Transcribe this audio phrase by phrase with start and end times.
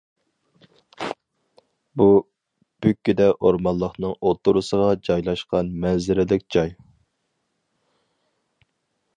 [2.01, 2.07] بۇ
[2.85, 6.75] بۈككىدە ئورمانلىقنىڭ ئوتتۇرىسىغا جايلاشقان مەنزىرىلىك جاي.